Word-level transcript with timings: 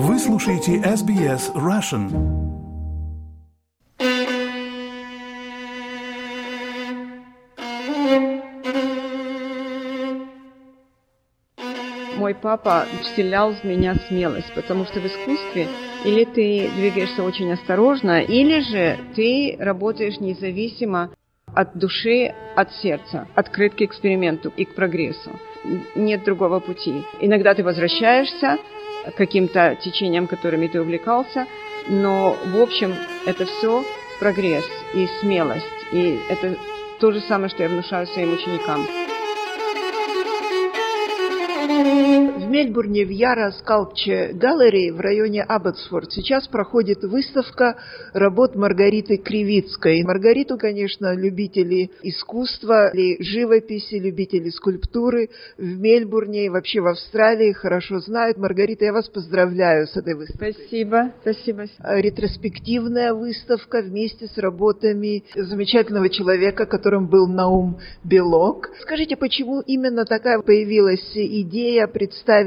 Вы 0.00 0.16
слушаете 0.20 0.76
SBS 0.76 1.52
Russian. 1.56 2.08
Мой 12.16 12.36
папа 12.36 12.86
вселял 13.02 13.52
в 13.52 13.64
меня 13.64 13.96
смелость, 14.06 14.54
потому 14.54 14.84
что 14.84 15.00
в 15.00 15.06
искусстве 15.08 15.66
или 16.04 16.24
ты 16.24 16.70
двигаешься 16.76 17.24
очень 17.24 17.50
осторожно, 17.50 18.20
или 18.22 18.60
же 18.60 18.98
ты 19.16 19.56
работаешь 19.58 20.20
независимо 20.20 21.10
от 21.56 21.76
души, 21.76 22.32
от 22.54 22.72
сердца, 22.74 23.26
открыт 23.34 23.74
к 23.74 23.82
эксперименту 23.82 24.52
и 24.56 24.64
к 24.64 24.76
прогрессу. 24.76 25.32
Нет 25.96 26.22
другого 26.22 26.60
пути. 26.60 27.02
Иногда 27.20 27.52
ты 27.54 27.64
возвращаешься 27.64 28.58
каким-то 29.16 29.76
течениям, 29.80 30.26
которыми 30.26 30.66
ты 30.66 30.80
увлекался, 30.80 31.46
но 31.88 32.36
в 32.46 32.60
общем 32.60 32.94
это 33.26 33.46
все 33.46 33.84
прогресс 34.20 34.66
и 34.94 35.08
смелость. 35.20 35.64
И 35.92 36.20
это 36.28 36.56
то 36.98 37.12
же 37.12 37.20
самое, 37.20 37.48
что 37.48 37.62
я 37.62 37.68
внушаю 37.68 38.06
своим 38.06 38.34
ученикам. 38.34 38.86
Мельбурне 42.48 43.04
в 43.04 43.10
Яра 43.10 43.50
Скалпче 43.50 44.30
Галлери 44.32 44.90
в 44.90 45.00
районе 45.00 45.42
Абботсфорд 45.42 46.10
сейчас 46.12 46.48
проходит 46.48 47.02
выставка 47.02 47.76
работ 48.14 48.56
Маргариты 48.56 49.18
Кривицкой. 49.18 50.02
Маргариту, 50.02 50.56
конечно, 50.56 51.14
любители 51.14 51.90
искусства, 52.02 52.88
или 52.94 53.22
живописи, 53.22 53.96
любители 53.96 54.48
скульптуры 54.48 55.28
в 55.58 55.78
Мельбурне 55.78 56.46
и 56.46 56.48
вообще 56.48 56.80
в 56.80 56.86
Австралии 56.86 57.52
хорошо 57.52 57.98
знают. 57.98 58.38
Маргарита, 58.38 58.86
я 58.86 58.94
вас 58.94 59.08
поздравляю 59.10 59.86
с 59.86 59.94
этой 59.96 60.14
выставкой. 60.14 60.54
Спасибо, 60.54 61.12
спасибо. 61.20 61.66
Ретроспективная 61.84 63.12
выставка 63.12 63.82
вместе 63.82 64.26
с 64.26 64.38
работами 64.38 65.22
замечательного 65.36 66.08
человека, 66.08 66.64
которым 66.64 67.08
был 67.08 67.26
Наум 67.26 67.78
Белок. 68.04 68.70
Скажите, 68.80 69.16
почему 69.16 69.60
именно 69.60 70.06
такая 70.06 70.40
появилась 70.40 71.12
идея 71.14 71.86
представить 71.86 72.37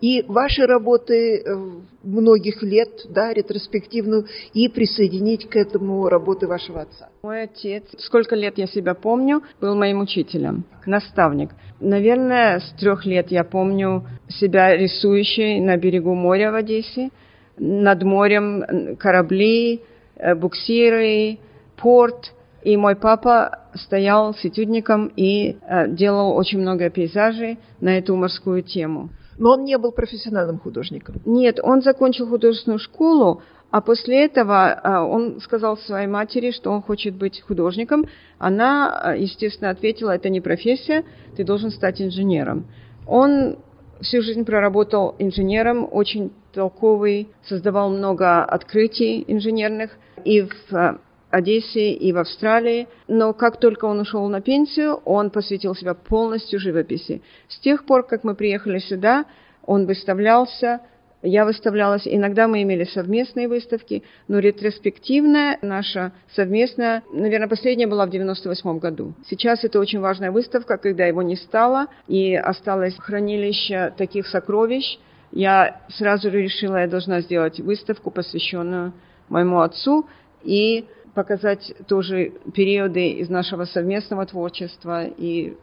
и 0.00 0.24
ваши 0.28 0.66
работы 0.66 1.38
э, 1.38 1.56
многих 2.02 2.62
лет, 2.62 2.90
да, 3.08 3.32
ретроспективную, 3.32 4.26
и 4.52 4.68
присоединить 4.68 5.48
к 5.48 5.56
этому 5.56 6.08
работы 6.08 6.46
вашего 6.46 6.82
отца? 6.82 7.08
Мой 7.22 7.42
отец, 7.42 7.84
сколько 7.98 8.34
лет 8.34 8.58
я 8.58 8.66
себя 8.66 8.94
помню, 8.94 9.42
был 9.60 9.74
моим 9.74 10.00
учителем, 10.00 10.64
наставник. 10.86 11.50
Наверное, 11.80 12.60
с 12.60 12.72
трех 12.78 13.06
лет 13.06 13.30
я 13.30 13.44
помню 13.44 14.06
себя 14.28 14.76
рисующей 14.76 15.60
на 15.60 15.76
берегу 15.76 16.14
моря 16.14 16.52
в 16.52 16.54
Одессе, 16.54 17.10
над 17.58 18.02
морем 18.02 18.96
корабли, 18.96 19.82
э, 20.16 20.34
буксиры, 20.34 21.38
порт. 21.76 22.32
И 22.62 22.76
мой 22.76 22.94
папа 22.94 23.62
стоял 23.74 24.34
с 24.34 24.44
этюдником 24.44 25.10
и 25.16 25.56
э, 25.60 25.88
делал 25.88 26.36
очень 26.36 26.60
много 26.60 26.90
пейзажей 26.90 27.58
на 27.80 27.98
эту 27.98 28.14
морскую 28.14 28.62
тему. 28.62 29.10
Но 29.42 29.54
он 29.54 29.64
не 29.64 29.76
был 29.76 29.90
профессиональным 29.90 30.60
художником. 30.60 31.16
Нет, 31.24 31.58
он 31.60 31.82
закончил 31.82 32.28
художественную 32.28 32.78
школу, 32.78 33.42
а 33.72 33.80
после 33.80 34.24
этого 34.24 34.68
а, 34.70 35.04
он 35.04 35.40
сказал 35.40 35.76
своей 35.76 36.06
матери, 36.06 36.52
что 36.52 36.70
он 36.70 36.80
хочет 36.80 37.16
быть 37.16 37.40
художником. 37.40 38.06
Она, 38.38 39.00
а, 39.02 39.16
естественно, 39.16 39.70
ответила, 39.70 40.12
это 40.14 40.28
не 40.28 40.40
профессия, 40.40 41.04
ты 41.36 41.42
должен 41.42 41.72
стать 41.72 42.00
инженером. 42.00 42.66
Он 43.04 43.58
всю 44.00 44.22
жизнь 44.22 44.44
проработал 44.44 45.16
инженером, 45.18 45.88
очень 45.90 46.30
толковый, 46.52 47.28
создавал 47.42 47.90
много 47.90 48.44
открытий 48.44 49.24
инженерных 49.26 49.90
и 50.24 50.42
в 50.42 50.52
а, 50.72 50.98
Одессе 51.32 51.92
и 51.92 52.12
в 52.12 52.18
Австралии. 52.18 52.88
Но 53.08 53.32
как 53.32 53.58
только 53.58 53.86
он 53.86 54.00
ушел 54.00 54.28
на 54.28 54.40
пенсию, 54.40 54.96
он 55.04 55.30
посвятил 55.30 55.74
себя 55.74 55.94
полностью 55.94 56.60
живописи. 56.60 57.22
С 57.48 57.58
тех 57.58 57.84
пор, 57.86 58.06
как 58.06 58.22
мы 58.22 58.34
приехали 58.34 58.78
сюда, 58.78 59.24
он 59.64 59.86
выставлялся, 59.86 60.80
я 61.22 61.44
выставлялась. 61.44 62.02
Иногда 62.04 62.48
мы 62.48 62.62
имели 62.62 62.84
совместные 62.84 63.48
выставки, 63.48 64.02
но 64.28 64.40
ретроспективная 64.40 65.58
наша 65.62 66.12
совместная, 66.34 67.02
наверное, 67.12 67.48
последняя 67.48 67.86
была 67.86 68.06
в 68.06 68.10
98 68.10 68.78
году. 68.78 69.14
Сейчас 69.28 69.64
это 69.64 69.78
очень 69.78 70.00
важная 70.00 70.32
выставка, 70.32 70.76
когда 70.76 71.06
его 71.06 71.22
не 71.22 71.36
стало, 71.36 71.86
и 72.08 72.34
осталось 72.34 72.96
хранилище 72.98 73.94
таких 73.96 74.26
сокровищ. 74.26 74.98
Я 75.30 75.80
сразу 75.88 76.28
решила, 76.28 76.76
я 76.76 76.88
должна 76.88 77.20
сделать 77.20 77.58
выставку, 77.60 78.10
посвященную 78.10 78.92
моему 79.28 79.60
отцу, 79.60 80.06
и 80.42 80.84
показать 81.14 81.72
тоже 81.86 82.32
периоды 82.54 83.10
из 83.10 83.28
нашего 83.28 83.64
совместного 83.64 84.26
творчества 84.26 85.04
и 85.04 85.56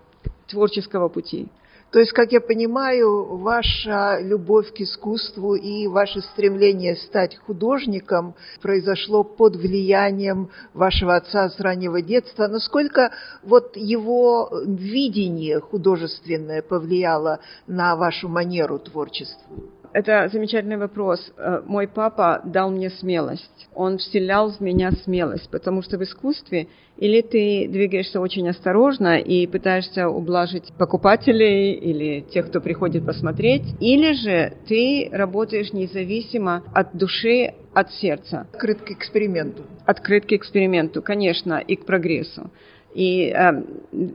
творческого 0.48 1.10
пути. 1.10 1.50
То 1.92 2.00
есть, 2.00 2.12
как 2.12 2.32
я 2.32 2.40
понимаю, 2.40 3.38
ваша 3.38 4.20
любовь 4.22 4.72
к 4.74 4.80
искусству 4.80 5.56
и 5.56 5.88
ваше 5.88 6.22
стремление 6.22 6.96
стать 6.96 7.36
художником 7.38 8.36
произошло 8.62 9.24
под 9.24 9.56
влиянием 9.56 10.52
вашего 10.76 11.16
отца 11.16 11.50
с 11.50 11.60
раннего 11.60 12.04
детства. 12.04 12.48
Насколько 12.48 13.12
вот 13.42 13.76
его 13.76 14.52
видение 14.68 15.60
художественное 15.60 16.62
повлияло 16.62 17.40
на 17.66 17.96
вашу 17.96 18.30
манеру 18.30 18.78
творчества? 18.78 19.48
Это 19.91 20.29
замечательный 20.31 20.77
вопрос. 20.77 21.31
Э, 21.38 21.61
мой 21.66 21.88
папа 21.88 22.41
дал 22.45 22.69
мне 22.69 22.89
смелость. 22.91 23.67
Он 23.73 23.97
вселял 23.97 24.51
в 24.51 24.59
меня 24.59 24.91
смелость, 24.91 25.50
потому 25.50 25.81
что 25.81 25.97
в 25.97 26.03
искусстве 26.03 26.67
или 26.97 27.22
ты 27.22 27.67
двигаешься 27.67 28.19
очень 28.19 28.47
осторожно 28.50 29.19
и 29.19 29.47
пытаешься 29.47 30.09
ублажить 30.09 30.72
покупателей 30.77 31.73
или 31.73 32.22
тех, 32.22 32.50
кто 32.50 32.61
приходит 32.61 33.05
посмотреть, 33.05 33.63
или 33.79 34.13
же 34.13 34.53
ты 34.67 35.09
работаешь 35.11 35.73
независимо 35.73 36.63
от 36.73 36.95
души, 36.95 37.53
от 37.73 37.91
сердца. 37.94 38.47
Открыт 38.53 38.81
к 38.81 38.91
эксперименту. 38.91 39.63
Открыт 39.85 40.25
к 40.25 40.33
эксперименту, 40.33 41.01
конечно, 41.01 41.57
и 41.57 41.75
к 41.75 41.85
прогрессу. 41.85 42.51
И 42.94 43.33
э, 43.35 43.63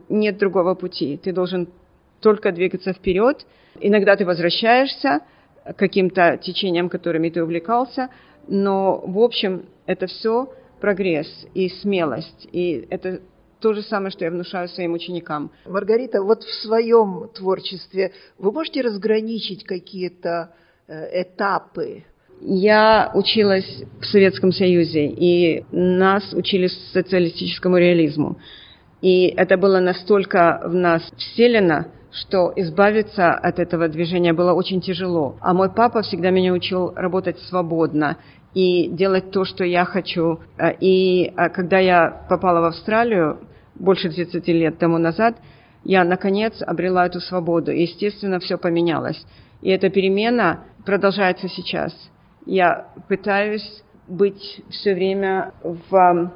нет 0.09 0.37
другого 0.37 0.75
пути. 0.75 1.19
Ты 1.21 1.33
должен 1.33 1.67
только 2.21 2.51
двигаться 2.51 2.93
вперед. 2.93 3.45
Иногда 3.79 4.15
ты 4.15 4.25
возвращаешься, 4.25 5.21
каким-то 5.77 6.37
течениям, 6.37 6.89
которыми 6.89 7.29
ты 7.29 7.43
увлекался, 7.43 8.09
но 8.47 9.01
в 9.05 9.19
общем 9.19 9.65
это 9.85 10.07
все 10.07 10.53
прогресс 10.79 11.27
и 11.53 11.69
смелость, 11.69 12.47
и 12.51 12.85
это 12.89 13.21
то 13.59 13.73
же 13.73 13.81
самое, 13.81 14.11
что 14.11 14.25
я 14.25 14.31
внушаю 14.31 14.67
своим 14.69 14.93
ученикам. 14.93 15.51
Маргарита, 15.65 16.21
вот 16.21 16.43
в 16.43 16.53
своем 16.61 17.29
творчестве 17.33 18.11
вы 18.37 18.51
можете 18.51 18.81
разграничить 18.81 19.63
какие-то 19.63 20.51
э, 20.87 21.21
этапы? 21.23 22.03
Я 22.41 23.11
училась 23.15 23.83
в 23.99 24.05
Советском 24.05 24.51
Союзе, 24.51 25.07
и 25.07 25.65
нас 25.71 26.33
учили 26.33 26.67
социалистическому 26.93 27.77
реализму. 27.77 28.37
И 29.01 29.27
это 29.27 29.57
было 29.57 29.79
настолько 29.79 30.61
в 30.65 30.73
нас 30.73 31.01
вселено, 31.17 31.87
что 32.15 32.53
избавиться 32.55 33.33
от 33.33 33.59
этого 33.59 33.89
движения 33.89 34.33
было 34.33 34.53
очень 34.53 34.81
тяжело. 34.81 35.35
А 35.41 35.53
мой 35.53 35.69
папа 35.69 36.01
всегда 36.01 36.29
меня 36.29 36.53
учил 36.53 36.93
работать 36.95 37.37
свободно 37.39 38.17
и 38.53 38.87
делать 38.87 39.31
то, 39.31 39.43
что 39.43 39.65
я 39.65 39.83
хочу. 39.83 40.39
И 40.79 41.33
э, 41.35 41.49
когда 41.49 41.79
я 41.79 42.25
попала 42.29 42.61
в 42.61 42.65
Австралию 42.65 43.39
больше 43.75 44.09
30 44.09 44.47
лет 44.47 44.77
тому 44.77 44.97
назад, 44.97 45.35
я, 45.83 46.05
наконец, 46.05 46.61
обрела 46.61 47.05
эту 47.05 47.19
свободу. 47.19 47.71
И, 47.71 47.81
естественно, 47.81 48.39
все 48.39 48.57
поменялось. 48.57 49.21
И 49.61 49.69
эта 49.69 49.89
перемена 49.89 50.61
продолжается 50.85 51.49
сейчас. 51.49 51.93
Я 52.45 52.87
пытаюсь 53.09 53.83
быть 54.07 54.61
все 54.69 54.93
время 54.93 55.53
в, 55.63 56.31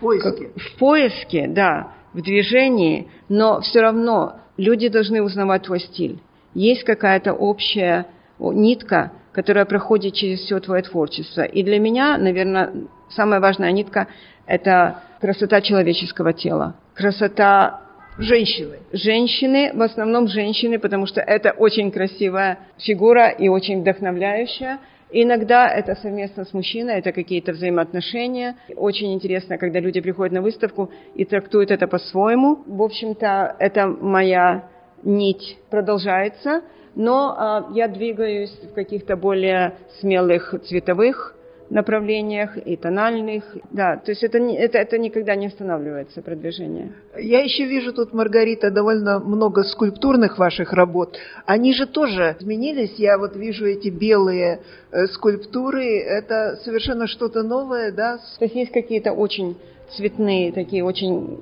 поиске. 0.00 0.50
в 0.54 0.78
поиске, 0.78 1.48
да, 1.48 1.88
в 2.12 2.22
движении, 2.22 3.08
но 3.28 3.60
все 3.60 3.80
равно 3.80 4.36
люди 4.56 4.88
должны 4.88 5.22
узнавать 5.22 5.64
твой 5.64 5.80
стиль. 5.80 6.20
Есть 6.54 6.84
какая-то 6.84 7.32
общая 7.32 8.06
нитка, 8.38 9.12
которая 9.32 9.64
проходит 9.64 10.14
через 10.14 10.40
все 10.40 10.60
твое 10.60 10.82
творчество. 10.82 11.42
И 11.42 11.62
для 11.62 11.78
меня, 11.78 12.16
наверное, 12.18 12.72
самая 13.10 13.40
важная 13.40 13.72
нитка– 13.72 14.08
это 14.46 15.02
красота 15.20 15.60
человеческого 15.60 16.32
тела. 16.32 16.76
Красота 16.94 17.80
Женщины. 18.16 18.78
Женщины, 18.92 19.72
в 19.74 19.82
основном 19.82 20.28
женщины, 20.28 20.78
потому 20.78 21.06
что 21.06 21.20
это 21.20 21.50
очень 21.50 21.90
красивая 21.90 22.58
фигура 22.78 23.30
и 23.30 23.48
очень 23.48 23.80
вдохновляющая. 23.80 24.78
Иногда 25.16 25.68
это 25.68 25.94
совместно 25.94 26.44
с 26.44 26.52
мужчиной, 26.52 26.98
это 26.98 27.12
какие-то 27.12 27.52
взаимоотношения. 27.52 28.56
Очень 28.74 29.14
интересно, 29.14 29.58
когда 29.58 29.78
люди 29.78 30.00
приходят 30.00 30.32
на 30.32 30.42
выставку 30.42 30.90
и 31.14 31.24
трактуют 31.24 31.70
это 31.70 31.86
по-своему. 31.86 32.64
В 32.66 32.82
общем-то, 32.82 33.54
это 33.60 33.86
моя 33.86 34.68
нить 35.04 35.56
продолжается. 35.70 36.62
Но 36.96 37.32
а, 37.38 37.68
я 37.74 37.86
двигаюсь 37.86 38.50
в 38.64 38.74
каких-то 38.74 39.16
более 39.16 39.76
смелых 40.00 40.52
цветовых 40.64 41.36
направлениях 41.70 42.56
и 42.56 42.76
тональных. 42.76 43.44
Да, 43.70 43.96
то 43.96 44.10
есть 44.10 44.22
это, 44.22 44.38
это, 44.38 44.78
это 44.78 44.98
никогда 44.98 45.34
не 45.34 45.46
останавливается, 45.46 46.22
продвижение. 46.22 46.92
Я 47.18 47.42
еще 47.42 47.64
вижу 47.66 47.92
тут, 47.92 48.12
Маргарита, 48.12 48.70
довольно 48.70 49.18
много 49.18 49.62
скульптурных 49.64 50.38
ваших 50.38 50.72
работ. 50.72 51.16
Они 51.46 51.72
же 51.72 51.86
тоже 51.86 52.36
изменились. 52.38 52.94
Я 52.98 53.18
вот 53.18 53.36
вижу 53.36 53.66
эти 53.66 53.88
белые 53.88 54.60
э, 54.90 55.06
скульптуры. 55.06 55.98
Это 56.00 56.56
совершенно 56.64 57.06
что-то 57.06 57.42
новое, 57.42 57.92
да? 57.92 58.18
То 58.38 58.44
есть 58.44 58.54
есть 58.54 58.72
какие-то 58.72 59.12
очень 59.12 59.56
цветные, 59.96 60.52
такие 60.52 60.84
очень 60.84 61.40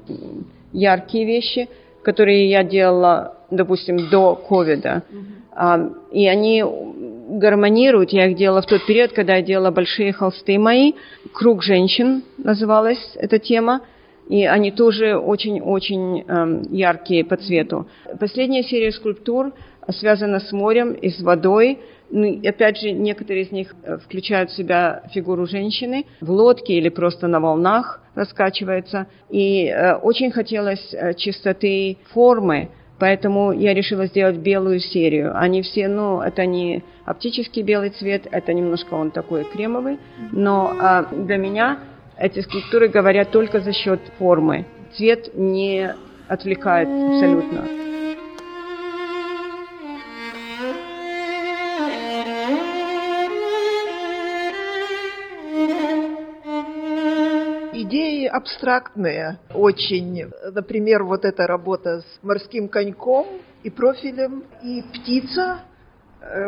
яркие 0.73 1.27
вещи, 1.27 1.69
которые 2.03 2.49
я 2.51 2.65
делала, 2.65 3.37
допустим, 3.51 4.09
до 4.11 4.35
ковида. 4.35 5.03
Mm-hmm. 5.11 6.13
И 6.13 6.27
они 6.27 6.65
гармонируют. 7.29 8.11
Я 8.11 8.27
их 8.27 8.37
делала 8.37 8.63
в 8.63 8.67
тот 8.67 8.85
период, 8.87 9.13
когда 9.13 9.37
я 9.37 9.43
делала 9.43 9.71
большие 9.71 10.13
холсты 10.13 10.59
мои. 10.59 10.93
«Круг 11.33 11.63
женщин» 11.63 12.23
называлась 12.39 13.17
эта 13.17 13.39
тема. 13.39 13.81
И 14.29 14.45
они 14.45 14.71
тоже 14.71 15.17
очень-очень 15.17 16.25
э, 16.27 16.63
яркие 16.71 17.25
по 17.25 17.37
цвету. 17.37 17.89
Последняя 18.21 18.63
серия 18.63 18.93
скульптур 18.93 19.53
связана 19.89 20.39
с 20.39 20.53
морем 20.53 20.93
и 20.93 21.11
с 21.11 21.21
водой. 21.21 21.81
Ну, 22.11 22.41
опять 22.47 22.79
же, 22.79 22.93
некоторые 22.93 23.45
из 23.45 23.53
них 23.53 23.75
э, 23.83 23.99
включают 23.99 24.51
в 24.51 24.57
себя 24.57 25.03
фигуру 25.13 25.47
женщины 25.47 26.07
в 26.21 26.31
лодке 26.31 26.75
или 26.75 26.89
просто 26.89 27.27
на 27.27 27.41
волнах 27.41 28.01
раскачивается. 28.15 29.07
И 29.29 29.67
э, 29.67 29.95
очень 29.97 30.31
хотелось 30.31 30.95
э, 30.95 31.15
чистоты 31.15 31.99
формы, 32.13 32.69
Поэтому 32.99 33.53
я 33.53 33.75
решила 33.75 34.07
сделать 34.07 34.37
белую 34.37 34.81
серию. 34.81 35.33
Они 35.35 35.63
все, 35.63 35.89
ну, 35.89 36.21
это 36.21 36.47
не 36.47 36.85
оптический 37.05 37.63
белый 37.63 37.91
цвет, 37.91 38.27
это 38.31 38.53
немножко 38.53 38.95
он 38.95 39.11
такой 39.11 39.45
кремовый, 39.45 39.99
но 40.31 40.73
а, 40.81 41.05
для 41.11 41.37
меня 41.37 41.79
эти 42.17 42.41
скульптуры 42.41 42.89
говорят 42.89 43.31
только 43.31 43.61
за 43.61 43.73
счет 43.73 44.01
формы. 44.19 44.67
Цвет 44.97 45.35
не 45.35 45.95
отвлекает 46.29 46.89
абсолютно. 46.89 47.92
Абстрактные 58.33 59.39
очень. 59.55 60.31
Например, 60.53 61.05
вот 61.05 61.25
эта 61.25 61.47
работа 61.47 62.01
с 62.01 62.23
морским 62.23 62.69
коньком 62.69 63.27
и 63.63 63.71
профилем, 63.71 64.45
и 64.63 64.83
птица, 64.83 65.61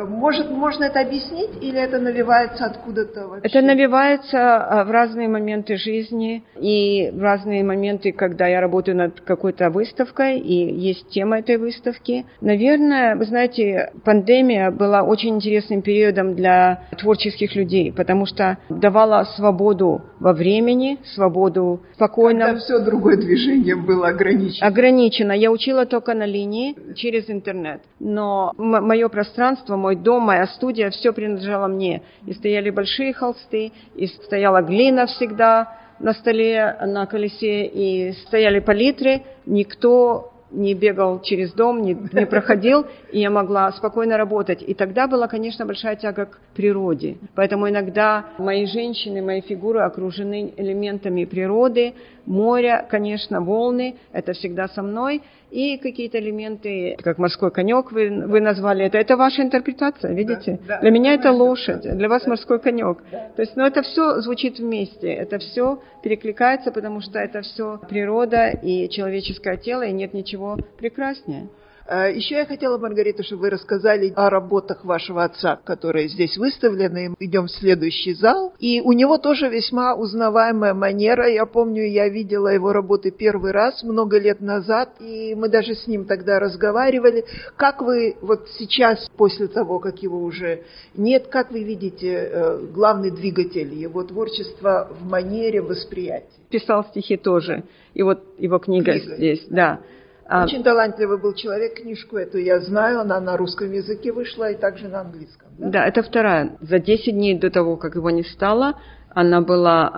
может, 0.08 0.50
можно 0.50 0.84
это 0.84 1.00
объяснить 1.00 1.50
или 1.60 1.78
это 1.78 1.98
навивается 1.98 2.66
откуда-то 2.66 3.28
вообще? 3.28 3.48
Это 3.48 3.60
навивается 3.60 4.56
а, 4.56 4.84
в 4.84 4.90
разные 4.90 5.28
моменты 5.28 5.76
жизни 5.76 6.44
и 6.58 7.10
в 7.12 7.20
разные 7.20 7.62
моменты, 7.64 8.12
когда 8.12 8.46
я 8.46 8.60
работаю 8.60 8.96
над 8.96 9.20
какой-то 9.20 9.70
выставкой 9.70 10.38
и 10.38 10.74
есть 10.74 11.08
тема 11.08 11.40
этой 11.40 11.56
выставки. 11.56 12.24
Наверное, 12.40 13.16
вы 13.16 13.24
знаете, 13.26 13.92
пандемия 14.04 14.70
была 14.70 15.02
очень 15.02 15.36
интересным 15.36 15.82
периодом 15.82 16.34
для 16.34 16.84
творческих 16.98 17.54
людей, 17.54 17.92
потому 17.92 18.26
что 18.26 18.58
давала 18.68 19.24
свободу 19.36 20.02
во 20.20 20.32
времени, 20.32 20.98
свободу 21.14 21.80
спокойно. 21.94 22.46
Когда 22.46 22.60
все 22.60 22.78
другое 22.78 23.16
движение 23.16 23.76
было 23.76 24.08
ограничено. 24.08 24.66
Ограничено. 24.66 25.32
Я 25.32 25.50
учила 25.50 25.84
только 25.84 26.14
на 26.14 26.26
линии 26.26 26.76
через 26.94 27.28
интернет, 27.28 27.82
но 27.98 28.52
мое 28.56 29.08
пространство 29.08 29.63
пространство, 29.64 29.76
мой 29.76 29.96
дом, 29.96 30.22
моя 30.22 30.46
студия, 30.46 30.90
все 30.90 31.12
принадлежало 31.12 31.68
мне. 31.68 32.02
И 32.26 32.32
стояли 32.34 32.70
большие 32.70 33.12
холсты, 33.12 33.72
и 33.96 34.06
стояла 34.06 34.62
глина 34.62 35.06
всегда 35.06 35.78
на 36.00 36.12
столе, 36.12 36.76
на 36.86 37.06
колесе, 37.06 37.66
и 37.66 38.12
стояли 38.26 38.60
палитры. 38.60 39.22
Никто 39.46 40.30
не 40.50 40.74
бегал 40.74 41.20
через 41.20 41.52
дом, 41.52 41.82
не, 41.82 41.94
не 41.94 42.26
проходил, 42.26 42.86
и 43.12 43.20
я 43.20 43.30
могла 43.30 43.72
спокойно 43.72 44.16
работать. 44.16 44.62
И 44.62 44.74
тогда 44.74 45.06
была, 45.08 45.26
конечно, 45.26 45.66
большая 45.66 45.96
тяга 45.96 46.26
к 46.26 46.38
природе. 46.54 47.16
Поэтому 47.34 47.68
иногда 47.68 48.26
мои 48.38 48.66
женщины, 48.66 49.20
мои 49.20 49.40
фигуры 49.40 49.80
окружены 49.80 50.52
элементами 50.56 51.24
природы, 51.24 51.94
моря, 52.26 52.86
конечно, 52.88 53.40
волны, 53.40 53.96
это 54.12 54.32
всегда 54.32 54.68
со 54.68 54.82
мной, 54.82 55.22
и 55.54 55.78
какие-то 55.78 56.18
элементы, 56.18 56.96
как 57.00 57.18
морской 57.18 57.52
конек 57.52 57.92
вы, 57.92 58.26
вы 58.26 58.40
назвали 58.40 58.86
это, 58.86 58.98
это 58.98 59.16
ваша 59.16 59.42
интерпретация, 59.42 60.12
видите? 60.12 60.58
Да, 60.66 60.74
да, 60.74 60.80
для 60.80 60.90
меня 60.90 61.14
это 61.14 61.30
лошадь, 61.30 61.82
для 61.82 62.08
вас 62.08 62.26
морской 62.26 62.58
конек. 62.58 62.98
Да. 63.12 63.28
То 63.36 63.42
есть, 63.42 63.54
ну, 63.54 63.64
это 63.64 63.82
все 63.82 64.20
звучит 64.20 64.58
вместе, 64.58 65.12
это 65.12 65.38
все 65.38 65.80
перекликается, 66.02 66.72
потому 66.72 67.00
что 67.00 67.20
это 67.20 67.42
все 67.42 67.78
природа 67.88 68.48
и 68.48 68.88
человеческое 68.88 69.56
тело, 69.56 69.82
и 69.82 69.92
нет 69.92 70.12
ничего 70.12 70.58
прекраснее. 70.76 71.48
Э, 71.86 72.10
Еще 72.14 72.36
я 72.36 72.46
хотела, 72.46 72.78
Маргарита, 72.78 73.22
чтобы 73.22 73.42
вы 73.42 73.50
рассказали 73.50 74.12
о 74.16 74.30
работах 74.30 74.84
вашего 74.84 75.24
отца, 75.24 75.58
которые 75.64 76.08
здесь 76.08 76.36
выставлены. 76.36 77.14
Идем 77.18 77.46
в 77.46 77.50
следующий 77.50 78.14
зал. 78.14 78.54
И 78.58 78.80
у 78.80 78.92
него 78.92 79.18
тоже 79.18 79.48
весьма 79.48 79.94
узнаваемая 79.94 80.74
манера. 80.74 81.28
Я 81.28 81.46
помню, 81.46 81.86
я 81.86 82.08
видела 82.08 82.48
его 82.48 82.72
работы 82.72 83.10
первый 83.10 83.52
раз 83.52 83.82
много 83.82 84.18
лет 84.18 84.40
назад, 84.40 84.90
и 85.00 85.34
мы 85.34 85.48
даже 85.48 85.74
с 85.74 85.86
ним 85.86 86.04
тогда 86.06 86.38
разговаривали. 86.38 87.24
Как 87.56 87.82
вы 87.82 88.16
вот 88.20 88.48
сейчас, 88.58 89.08
после 89.16 89.48
того, 89.48 89.78
как 89.78 90.02
его 90.02 90.22
уже 90.22 90.62
нет, 90.94 91.26
как 91.28 91.50
вы 91.50 91.64
видите 91.64 92.30
э, 92.30 92.66
главный 92.72 93.10
двигатель 93.10 93.74
его 93.74 94.02
творчества 94.04 94.88
в 94.90 95.08
манере 95.08 95.60
восприятия? 95.60 96.28
Писал 96.48 96.84
стихи 96.84 97.16
тоже. 97.16 97.64
И 97.94 98.02
вот 98.02 98.22
его 98.38 98.58
книга, 98.58 98.92
книга. 98.92 99.16
здесь, 99.16 99.44
да. 99.48 99.80
А, 100.26 100.44
Очень 100.44 100.62
талантливый 100.62 101.18
был 101.18 101.34
человек, 101.34 101.74
книжку 101.74 102.16
эту 102.16 102.38
я 102.38 102.60
знаю, 102.60 103.00
она 103.00 103.20
на 103.20 103.36
русском 103.36 103.70
языке 103.70 104.12
вышла 104.12 104.50
и 104.50 104.56
также 104.56 104.88
на 104.88 105.00
английском. 105.00 105.48
Да, 105.58 105.70
да 105.70 105.86
это 105.86 106.02
вторая. 106.02 106.56
За 106.60 106.78
10 106.78 107.12
дней 107.12 107.38
до 107.38 107.50
того, 107.50 107.76
как 107.76 107.94
его 107.94 108.10
не 108.10 108.24
стало, 108.24 108.80
она 109.10 109.42
была 109.42 109.92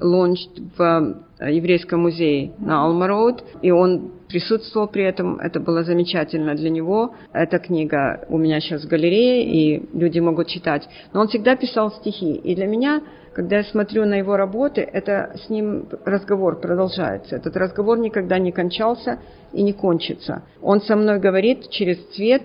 launched 0.00 0.70
в 0.76 1.24
еврейском 1.48 2.00
музее 2.00 2.52
на 2.58 2.84
Алма-Роуд, 2.84 3.42
и 3.62 3.70
он 3.70 4.12
присутствовал 4.28 4.88
при 4.88 5.04
этом. 5.04 5.38
Это 5.40 5.60
было 5.60 5.82
замечательно 5.82 6.54
для 6.54 6.70
него. 6.70 7.14
Эта 7.32 7.58
книга 7.58 8.24
у 8.28 8.38
меня 8.38 8.60
сейчас 8.60 8.84
в 8.84 8.88
галерее, 8.88 9.44
и 9.44 9.88
люди 9.96 10.20
могут 10.20 10.48
читать. 10.48 10.88
Но 11.12 11.20
он 11.20 11.28
всегда 11.28 11.56
писал 11.56 11.90
стихи. 11.90 12.34
И 12.34 12.54
для 12.54 12.66
меня 12.66 13.02
когда 13.32 13.58
я 13.58 13.64
смотрю 13.64 14.04
на 14.06 14.14
его 14.14 14.36
работы, 14.36 14.80
это 14.80 15.32
с 15.36 15.48
ним 15.48 15.86
разговор 16.04 16.60
продолжается. 16.60 17.36
Этот 17.36 17.56
разговор 17.56 17.98
никогда 17.98 18.38
не 18.38 18.50
кончался 18.50 19.20
и 19.52 19.62
не 19.62 19.72
кончится. 19.72 20.42
Он 20.60 20.80
со 20.80 20.96
мной 20.96 21.20
говорит 21.20 21.70
через 21.70 21.98
цвет, 22.08 22.42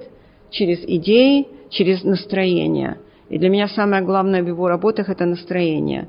через 0.52 0.84
идеи, 0.86 1.48
через 1.70 2.04
настроение. 2.04 2.98
И 3.30 3.40
для 3.40 3.50
меня 3.50 3.68
самое 3.68 4.04
главное 4.04 4.44
в 4.44 4.48
его 4.48 4.68
работах– 4.68 5.10
это 5.10 5.26
настроение. 5.26 6.08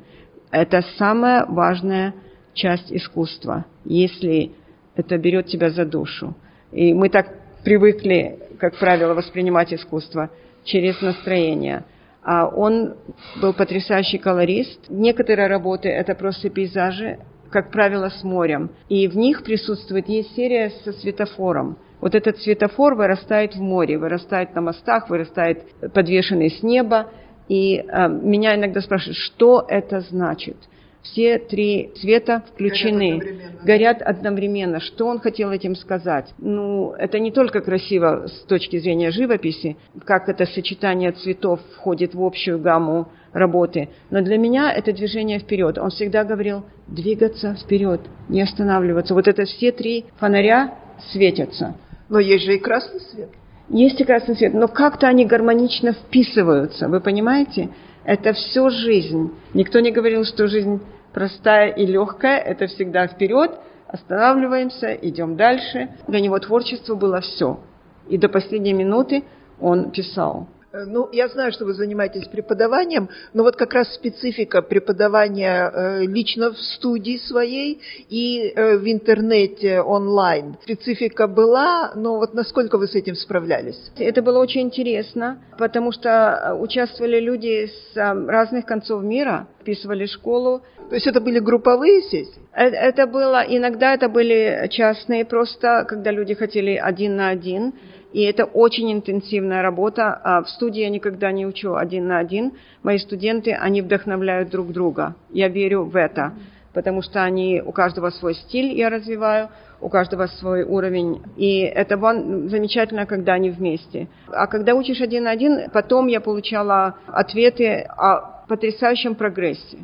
Это 0.50 0.83
самая 0.99 1.47
важная 1.47 2.14
часть 2.57 2.93
искусства, 2.93 3.67
если 3.85 4.51
это 4.97 5.17
берет 5.17 5.47
тебя 5.47 5.71
за 5.71 5.85
душу. 5.85 6.35
И 6.73 6.93
мы 6.93 7.09
так 7.09 7.33
привыкли, 7.63 8.41
как 8.59 8.77
правило, 8.79 9.15
воспринимать 9.15 9.73
искусство 9.73 10.31
через 10.65 11.01
настроение– 11.01 11.85
а 12.27 12.49
он 12.49 12.97
был 13.41 13.53
потрясающий 13.53 14.19
колорист. 14.19 14.81
Некоторые 14.89 15.47
работы– 15.47 15.89
это 15.91 16.17
просто 16.17 16.51
пейзажи, 16.51 17.21
как 17.51 17.71
правило, 17.71 18.09
с 18.09 18.25
морем. 18.25 18.71
И 18.89 19.07
в 19.07 19.17
них 19.17 19.45
присутствует, 19.45 20.09
есть 20.09 20.35
серия 20.35 20.73
со 20.83 20.93
светофором. 20.93 21.79
Вот 22.01 22.17
этот 22.17 22.39
светофор 22.39 22.97
вырастает 22.97 23.55
в 23.55 23.61
море, 23.61 23.97
вырастает 23.97 24.57
на 24.57 24.61
мостах, 24.61 25.09
вырастает 25.09 25.63
подвешенный 25.95 26.51
с 26.51 26.65
неба. 26.65 27.11
И 27.47 27.77
э, 27.77 28.09
меня 28.09 28.57
иногда 28.57 28.81
спрашивают, 28.81 29.19
что 29.19 29.65
это 29.69 30.01
значит– 30.01 30.57
все 31.11 31.39
три 31.39 31.91
цвета 32.01 32.43
включены, 32.53 33.19
горят 33.19 33.23
одновременно. 33.23 33.65
горят 33.65 34.03
одновременно. 34.03 34.81
Что 34.81 35.07
он 35.07 35.19
хотел 35.19 35.51
этим 35.51 35.77
сказать? 35.77 36.33
Ну, 36.39 36.93
это 36.93 37.19
не 37.19 37.31
только 37.31 37.61
красиво 37.61 38.27
с 38.27 38.47
точки 38.47 38.79
зрения 38.79 39.11
живописи, 39.11 39.77
как 40.05 40.29
это 40.29 40.47
сочетание 40.47 41.13
цветов 41.13 41.61
входит 41.77 42.15
в 42.15 42.23
общую 42.23 42.59
гамму 42.59 43.09
работы, 43.33 43.91
но 44.11 44.23
для 44.23 44.39
меня 44.39 44.73
это 44.73 44.93
движение 44.93 45.39
вперед. 45.39 45.79
Он 45.79 45.91
всегда 45.91 46.25
говорил 46.25 46.65
двигаться 46.87 47.55
вперед, 47.55 48.01
не 48.29 48.43
останавливаться. 48.43 49.15
Вот 49.15 49.29
это 49.29 49.45
все 49.45 49.73
три 49.73 50.07
фонаря 50.19 50.75
светятся. 51.13 51.77
Но 52.09 52.19
есть 52.19 52.45
же 52.45 52.55
и 52.55 52.59
красный 52.59 53.01
свет. 53.01 53.31
Есть 53.69 54.01
и 54.01 54.05
красный 54.05 54.37
свет, 54.37 54.55
но 54.55 54.69
как-то 54.69 55.09
они 55.09 55.27
гармонично 55.27 55.93
вписываются, 55.93 56.89
вы 56.89 57.01
понимаете? 57.01 57.71
Это 58.05 58.33
все 58.33 58.71
жизнь. 58.71 59.33
Никто 59.53 59.81
не 59.81 59.91
говорил, 59.91 60.25
что 60.25 60.47
жизнь 60.47 60.81
простая 61.16 61.70
и 61.70 61.87
легкая, 61.87 62.38
это 62.40 62.66
всегда 62.66 63.06
вперед, 63.06 63.58
останавливаемся, 63.88 64.92
идем 64.92 65.35
дальше. 65.35 65.88
Для 66.06 66.20
него 66.20 66.38
творчество 66.38 66.94
было 66.94 67.23
все. 67.23 67.58
И 68.06 68.18
до 68.18 68.28
последней 68.28 68.75
минуты 68.75 69.25
он 69.58 69.92
писал. 69.92 70.46
Э, 70.73 70.85
ну, 70.85 71.08
я 71.12 71.28
знаю, 71.28 71.52
что 71.52 71.64
вы 71.64 71.75
занимаетесь 71.75 72.26
преподаванием, 72.28 73.08
но 73.32 73.42
вот 73.42 73.56
как 73.56 73.75
раз 73.75 73.92
специфика 73.94 74.62
преподавания 74.62 75.70
э, 75.73 76.06
лично 76.06 76.52
в 76.52 76.58
студии 76.58 77.18
своей 77.18 77.80
и 78.08 78.52
э, 78.54 78.76
в 78.76 78.90
интернете 78.90 79.80
онлайн. 79.80 80.56
Специфика 80.62 81.26
была, 81.26 81.92
но 81.94 82.16
вот 82.16 82.35
насколько 82.35 82.78
вы 82.78 82.88
с 82.88 82.94
этим 82.94 83.14
справлялись? 83.14 83.78
Это 83.99 84.23
было 84.23 84.38
очень 84.38 84.62
интересно, 84.62 85.38
потому 85.58 85.92
что 85.92 86.56
участвовали 86.58 87.20
люди 87.20 87.70
с 87.92 87.96
разных 87.96 88.66
концов 88.66 89.02
мира, 89.02 89.49
вписывали 89.61 90.06
школу. 90.06 90.62
То 90.88 90.94
есть 90.94 91.06
это 91.06 91.20
были 91.20 91.40
групповые 91.40 92.02
сессии? 92.02 92.40
Это 92.52 93.06
было, 93.06 93.44
иногда 93.46 93.94
это 93.94 94.08
были 94.08 94.68
частные, 94.70 95.25
просто 95.25 95.85
когда 95.88 96.12
люди 96.12 96.35
хотели 96.35 96.76
один 96.76 97.16
на 97.16 97.28
один. 97.28 97.75
И 98.16 98.23
это 98.23 98.46
очень 98.46 98.90
интенсивная 98.94 99.61
работа. 99.61 100.18
А 100.25 100.42
в 100.42 100.49
студии 100.49 100.80
я 100.80 100.88
никогда 100.88 101.32
не 101.32 101.44
учу 101.46 101.75
один 101.75 102.08
на 102.08 102.16
один. 102.16 102.54
Мои 102.82 102.96
студенты, 102.96 103.52
они 103.52 103.82
вдохновляют 103.82 104.49
друг 104.49 104.73
друга. 104.73 105.14
Я 105.28 105.49
верю 105.49 105.82
в 105.82 105.94
это, 105.94 106.32
потому 106.73 107.02
что 107.02 107.23
они, 107.23 107.61
у 107.61 107.73
каждого 107.73 108.08
свой 108.08 108.35
стиль 108.35 108.73
я 108.73 108.88
развиваю, 108.88 109.50
у 109.82 109.90
каждого 109.90 110.28
свой 110.28 110.62
уровень. 110.62 111.20
И 111.37 111.58
это 111.58 111.99
замечательно, 111.99 113.04
когда 113.04 113.35
они 113.35 113.50
вместе. 113.50 114.08
А 114.28 114.46
когда 114.46 114.75
учишь 114.75 115.02
один 115.02 115.25
на 115.25 115.32
один, 115.32 115.70
потом 115.70 116.06
я 116.06 116.23
получала 116.23 116.94
ответы 117.08 117.87
о 117.99 118.46
потрясающем 118.49 119.14
прогрессе. 119.14 119.76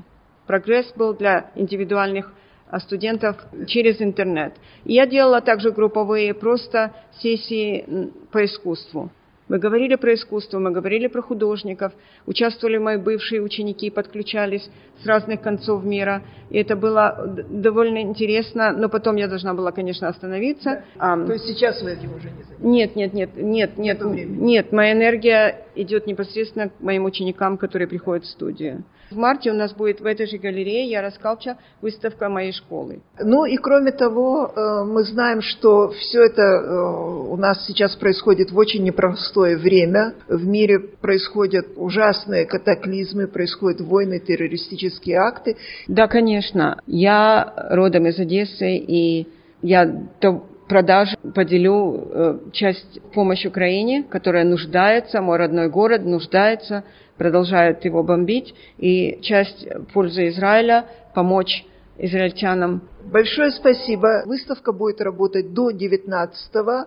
Прогресс 0.47 0.91
был 0.97 1.13
для 1.13 1.51
индивидуальных 1.55 2.33
студентов 2.81 3.37
через 3.67 4.01
интернет. 4.01 4.55
И 4.85 4.95
я 4.95 5.07
делала 5.07 5.41
также 5.41 5.71
групповые 5.71 6.35
просто 6.35 6.93
сессии 7.21 8.11
по 8.31 8.45
искусству. 8.45 9.11
Мы 9.53 9.59
говорили 9.59 9.97
про 9.97 10.15
искусство, 10.15 10.59
мы 10.59 10.71
говорили 10.71 11.09
про 11.09 11.21
художников, 11.21 11.93
участвовали 12.25 12.79
мои 12.79 12.97
бывшие 12.97 13.43
ученики, 13.43 13.91
подключались 13.91 14.71
с 15.03 15.07
разных 15.07 15.43
концов 15.43 15.85
мира. 15.85 16.23
И 16.49 16.57
это 16.57 16.75
было 16.75 17.37
довольно 17.51 18.01
интересно, 18.01 18.73
но 18.73 18.89
потом 18.89 19.17
я 19.17 19.29
должна 19.29 19.53
была, 19.53 19.71
конечно, 19.73 20.09
остановиться. 20.09 20.85
Да. 20.97 21.13
А, 21.13 21.27
То 21.27 21.35
есть 21.35 21.45
сейчас 21.45 21.83
вы 21.83 21.93
этим 21.93 22.15
уже 22.15 22.31
не 22.31 22.45
занимаетесь? 22.45 22.97
Нет, 22.97 22.97
нет, 22.97 23.13
нет, 23.13 23.37
нет, 23.37 23.79
нет, 23.79 24.01
нет, 24.01 24.73
моя 24.73 24.93
энергия 24.93 25.67
идет 25.75 26.07
непосредственно 26.07 26.69
к 26.69 26.81
моим 26.81 27.05
ученикам, 27.05 27.59
которые 27.59 27.89
приходят 27.89 28.25
в 28.25 28.29
студию. 28.29 28.85
В 29.11 29.17
марте 29.17 29.51
у 29.51 29.55
нас 29.55 29.75
будет 29.75 30.01
в 30.01 30.07
этой 30.07 30.27
же 30.27 30.39
галерее 30.39 30.89
Яра 30.91 31.11
Скалча 31.11 31.59
выставка 31.83 32.31
моей 32.31 32.53
школы. 32.53 33.03
Ну 33.21 33.45
и 33.45 33.57
кроме 33.57 33.93
того, 33.93 34.47
э, 34.47 34.85
мы 34.85 35.05
знаем, 35.05 35.43
что 35.43 35.91
все 35.91 36.23
это 36.23 36.43
э, 36.43 37.29
у 37.29 37.37
нас 37.37 37.67
сейчас 37.67 37.95
происходит 37.97 38.51
в 38.51 38.57
очень 38.57 38.83
непростое 38.83 39.59
время. 39.59 40.15
В 40.29 40.47
мире 40.47 40.79
происходят 40.79 41.67
ужасные 41.77 42.47
катаклизмы, 42.47 43.27
происходят 43.27 43.83
войны, 43.83 44.19
террористические 44.19 45.19
акты. 45.19 45.57
Да, 45.89 46.09
конечно. 46.09 46.81
Я 46.87 47.53
родом 47.71 48.07
из 48.07 48.19
Одессы, 48.19 48.77
и 48.77 49.29
я 49.61 49.85
до 50.21 50.45
продаж 50.73 51.15
поделю 51.35 52.09
э, 52.11 52.39
часть 52.53 53.03
помощь 53.13 53.45
Украине, 53.45 54.05
которая 54.05 54.45
нуждается, 54.45 55.21
мой 55.21 55.37
родной 55.37 55.69
город 55.69 56.03
нуждается 56.07 56.83
продолжают 57.19 57.85
его 57.85 58.03
бомбить, 58.03 58.55
и 58.79 59.19
часть 59.21 59.69
пользы 59.93 60.29
Израиля 60.29 60.87
помочь 61.15 61.65
израильтянам. 61.99 62.81
Большое 63.11 63.51
спасибо. 63.51 64.23
Выставка 64.27 64.73
будет 64.73 65.01
работать 65.01 65.53
до 65.53 65.71
19 65.71 66.87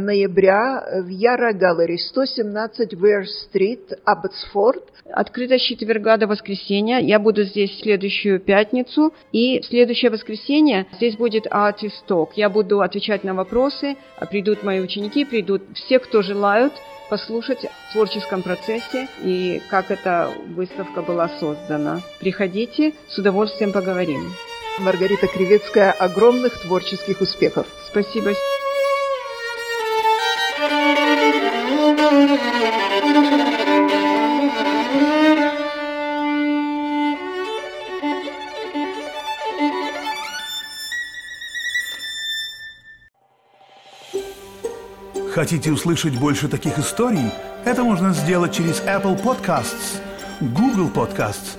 ноября 0.00 1.02
в 1.02 1.08
Яра 1.08 1.52
Галлери, 1.52 1.96
117 1.96 2.92
Вер-стрит, 2.94 3.92
Абботсфорд. 4.04 4.82
Открыто 5.10 5.58
с 5.58 5.62
четверга 5.62 6.16
до 6.16 6.26
воскресенья. 6.26 6.98
Я 6.98 7.18
буду 7.18 7.44
здесь 7.44 7.70
в 7.70 7.82
следующую 7.82 8.40
пятницу. 8.40 9.12
И 9.32 9.60
в 9.60 9.66
следующее 9.66 10.10
воскресенье 10.10 10.86
здесь 10.96 11.16
будет 11.16 11.46
Talk. 11.46 12.30
Я 12.34 12.48
буду 12.48 12.80
отвечать 12.80 13.24
на 13.24 13.34
вопросы. 13.34 13.96
Придут 14.30 14.62
мои 14.62 14.80
ученики, 14.80 15.24
придут 15.24 15.62
все, 15.74 15.98
кто 15.98 16.22
желают 16.22 16.72
послушать 17.10 17.66
о 17.66 17.92
творческом 17.92 18.42
процессе 18.42 19.08
и 19.22 19.60
как 19.68 19.90
эта 19.90 20.30
выставка 20.48 21.02
была 21.02 21.28
создана. 21.28 22.00
Приходите, 22.18 22.94
с 23.08 23.18
удовольствием 23.18 23.72
поговорим. 23.72 24.32
Маргарита 24.78 25.26
Кривецкая, 25.28 25.92
огромных 25.92 26.60
творческих 26.60 27.20
успехов. 27.20 27.66
Спасибо. 27.88 28.32
Хотите 45.32 45.72
услышать 45.72 46.18
больше 46.18 46.48
таких 46.48 46.78
историй? 46.78 47.30
Это 47.64 47.82
можно 47.82 48.12
сделать 48.12 48.54
через 48.54 48.80
Apple 48.82 49.20
Podcasts, 49.20 50.00
Google 50.40 50.88
Podcasts, 50.88 51.58